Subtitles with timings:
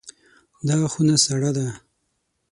[0.67, 1.67] دا خونه سړه ده.